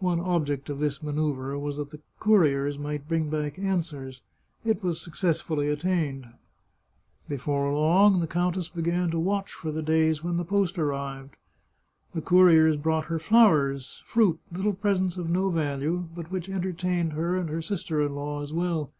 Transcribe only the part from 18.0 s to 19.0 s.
in law as well.